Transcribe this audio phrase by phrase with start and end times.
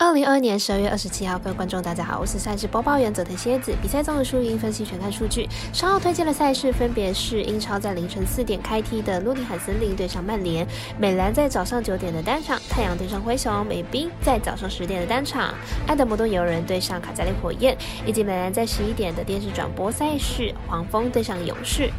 [0.00, 3.74] 二零二二年十二月二十七号，各位观众，大家好，我是赛事播报员泽藤蝎子。
[3.82, 5.48] 比赛中的输赢分析全看数据。
[5.72, 10.64] 稍后推荐的赛事分别是英超在凌晨四点开踢的诺丁汉森林对上曼联，
[11.00, 15.52] 美兰在早上九点的单场，太阳对上灰熊，美兵在早上十点的单场，
[15.88, 17.76] 爱德摩顿游人对上卡加利火焰，
[18.06, 21.90] 以及美兰在十一点的电视转播赛事，黄蜂对上勇士。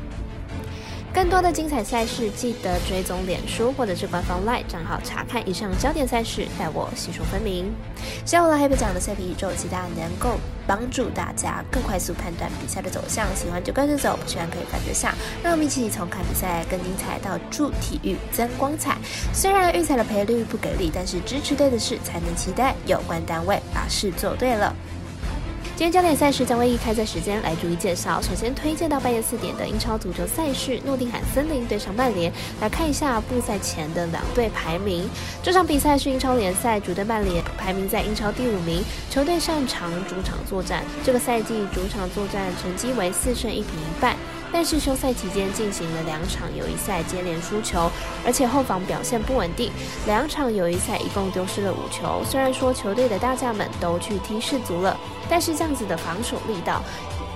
[1.19, 7.69] 更多的精彩赛事，记得追踪脸书或者是官方 LINE 账号查看以上焦点赛事，带我细数分明。
[8.25, 13.27] 下午了黑白讲的赛皮宇宙，期待能够帮助大家更快速判断比赛的走向。
[13.35, 15.13] 喜欢就跟着走，不喜欢可以反着下。
[15.43, 18.95] 让我们一起从看比赛更精彩到助体育增光彩。
[19.33, 24.73] 虽然预赛的赔率不给力，但是支持对的事才能期待有关单位把事做对了。
[25.79, 28.21] 今天焦点赛事将为一开赛时间来逐一介绍。
[28.21, 32.29] 首先推荐到半夜四点的英超足球赛事，诺丁汉森林对上曼联。
[32.59, 35.09] 来看一下复赛前的两队排名。
[35.41, 40.83] 这场比赛是英超联赛主队曼联排名在英超第五名，球队擅长主场作战。
[41.01, 44.17] 这个赛季主场作战成绩为四胜一平一败。
[44.51, 47.89] 但是休赛期间进行了两场友谊赛，接连输球，
[48.25, 49.71] 而且后防表现不稳定。
[50.05, 52.21] 两场友谊赛一共丢失了五球。
[52.25, 54.97] 虽然说球队的大将们都去踢世足了，
[55.29, 56.81] 但是这样子的防守力道，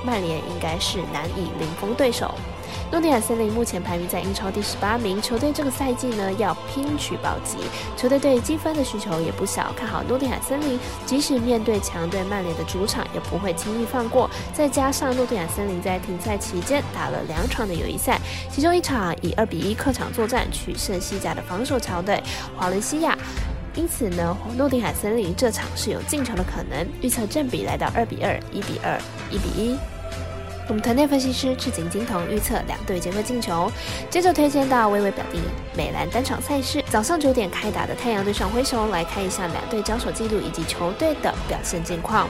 [0.06, 2.34] 曼联应该是难以零封对手。
[2.92, 7.58] 诺丁汉森林目前排名在英超第十八名，球队这个赛季呢要拼取保级，
[7.98, 14.30] 球队对积分的需求也不小，看好诺丁汉森林，即使面对强队曼联的主场也不会轻易放过。
[14.54, 18.20] 再加上诺丁汉森林在停赛期间打了两场的友谊赛，
[18.52, 22.22] 其中一场以二比一客场作战取胜西甲的防守强队
[22.56, 23.18] 华伦西亚，
[23.76, 29.00] 因此呢，诺丁汉森林这场是有进球的可能，预测正比来到二比二、一比二、
[29.32, 29.78] 一比一。
[30.70, 33.70] 我们团队分析师赤井金童预测两队皆会进球。
[34.10, 35.40] 接着推荐到微微表弟
[35.76, 42.30] 美兰单场赛事，早上九点开打的太阳对上灰熊，来看一下两队交手记录以及球队的表现近况。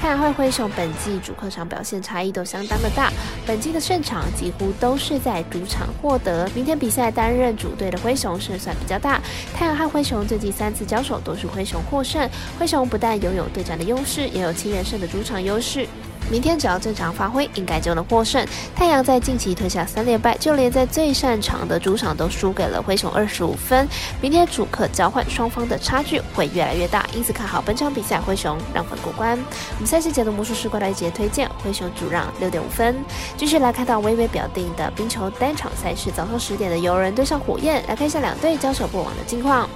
[0.00, 3.10] 太阳和灰熊本季主客场表现差异都相当的大，
[3.46, 6.48] 本季的胜场几乎都是在主场获得。
[6.54, 9.20] 明天比赛担任主队的灰熊胜算比较大。
[9.54, 15.86] 太阳和灰熊最近三次交手都是灰熊获胜，灰熊不但拥有对战的优势，也有七连胜的主场优势。
[16.30, 18.44] 明天只要正常发挥，应该就能获胜。
[18.74, 23.88] 太阳在近期推下三连败，就连在最擅长的主场都输给了灰熊二十五分。
[24.20, 29.38] 明天主客交换，双方的差距会越来越大，因此看好本场比赛灰熊让分过关。
[29.38, 32.96] 我们赛事解读魔术师过来一节推荐灰熊主让六点五分。
[33.36, 39.68] 继续来看到微微表定的冰球单场赛事，早上十点的游人对上火焰，来看一下两队交手过往的近况。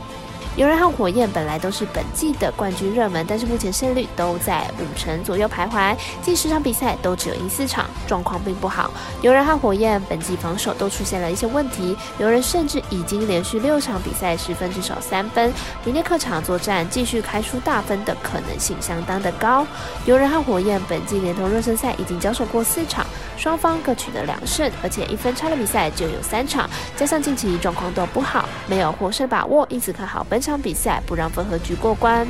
[0.54, 8.90] 游人和火焰本来都是本季的冠军热门，但是目前胜率都在五成左右徘徊，近十场比赛都只有赢四场，状况并不好。
[9.22, 15.50] 游人和火焰本季防守都出现了一些问题，游人甚至已经连续六场比赛失分至少三分，
[15.86, 19.66] 明天客场作战继续开出大分的可能性相当的高。
[20.04, 23.06] 游人和火焰本季连同热身赛已经交手过四场，
[23.38, 30.41] 双方各取得两胜，而且一分差的比赛就有三场，加上近期状况都不好，没有获胜把握，因此看好本。
[30.42, 32.26] 这场比赛不让分和局过关。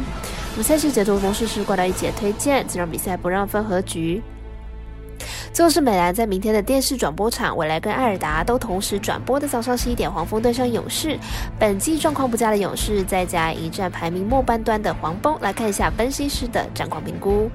[0.53, 4.23] 我们赛事解读模式是过来一起推荐，这场比赛不让分和局。
[5.53, 11.19] 最后是美兰在明天的电视转播场，未来跟艾尔达都同时转播的早上十一点，黄蜂对上勇士。
[11.59, 17.51] 本季状况不佳的勇士，再加一战排名末半端的黄蜂，来看一下分析师的战况评估。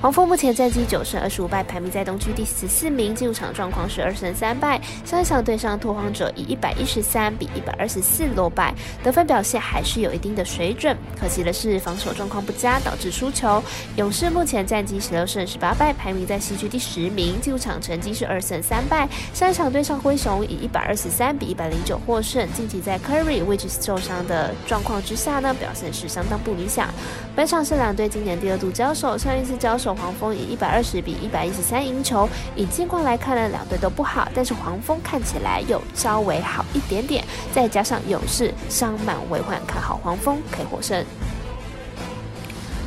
[0.00, 3.14] 黄蜂目前战绩九胜二十五败，排名在东区第十四名。
[3.14, 10.96] 进入场状况是二胜三败，上一场对上拓荒者以一百一十三比一百二十四落败，得分表现还是有一定的水准。
[11.20, 13.62] 可惜的是防守状况不佳，导致输球。
[13.96, 17.33] 勇士目前战绩十六胜十八败，排名在西区第十名。
[17.40, 22.46] 进入场成绩是二胜三败，上一场对上灰熊以一百二十三比一百零九获胜。
[22.52, 26.88] 近期在 Curry 位置受伤的状况之下呢，表现是相当不理想。
[27.36, 32.28] 本场是两队今年第二度交手，上一次交手黄蜂以一百二十比一百一十三赢球。
[32.54, 37.24] 以近况来看呢，两队都不好，但是黄蜂看起来又稍微好一点点。
[37.52, 41.04] 再加上勇士伤满为患，看好黄蜂可以获胜。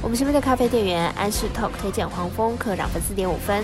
[0.01, 3.63] 我们身边的咖啡店员安士 Talk 推荐黄蜂可让分四点五分。